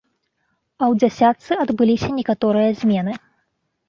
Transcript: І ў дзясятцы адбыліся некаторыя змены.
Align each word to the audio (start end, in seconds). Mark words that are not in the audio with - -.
І 0.81 0.83
ў 0.91 1.01
дзясятцы 1.01 1.51
адбыліся 1.63 2.09
некаторыя 2.19 2.71
змены. 2.81 3.13